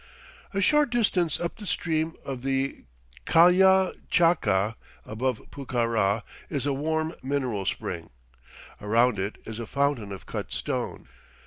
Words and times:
A 0.51 0.61
short 0.61 0.89
distance 0.89 1.39
up 1.39 1.57
the 1.57 1.67
stream 1.67 2.15
of 2.25 2.41
the 2.41 2.85
Lkalla 3.27 3.93
Chaca, 4.09 4.75
above 5.05 5.37
Pucará, 5.51 6.23
is 6.49 6.65
a 6.65 6.73
warm 6.73 7.13
mineral 7.21 7.67
spring. 7.67 8.09
Around 8.81 9.19
it 9.19 9.35
is 9.45 9.59
a 9.59 9.67
fountain 9.67 10.11
of 10.11 10.25
cut 10.25 10.51
stone. 10.51 11.07